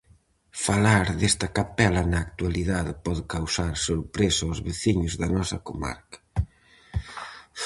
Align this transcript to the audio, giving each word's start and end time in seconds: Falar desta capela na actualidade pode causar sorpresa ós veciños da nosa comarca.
Falar 0.65 1.05
desta 1.19 1.47
capela 1.57 2.01
na 2.11 2.19
actualidade 2.27 2.91
pode 3.05 3.23
causar 3.35 3.71
sorpresa 3.87 4.49
ós 4.53 4.59
veciños 4.69 5.13
da 5.21 5.27
nosa 5.35 5.57
comarca. 5.67 6.19